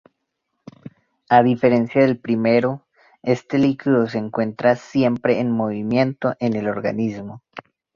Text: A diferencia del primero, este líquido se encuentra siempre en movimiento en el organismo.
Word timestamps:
A 1.29 1.43
diferencia 1.43 2.01
del 2.01 2.17
primero, 2.17 2.83
este 3.21 3.59
líquido 3.59 4.07
se 4.07 4.17
encuentra 4.17 4.75
siempre 4.75 5.39
en 5.39 5.51
movimiento 5.51 6.33
en 6.39 6.55
el 6.55 6.67
organismo. 6.67 7.43